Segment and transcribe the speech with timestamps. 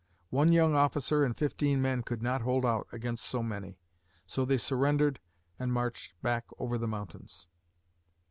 [0.31, 3.77] One young officer and fifty men could not hold out against so many.
[4.25, 5.19] So they surrendered
[5.59, 7.45] and marched back over the mountains.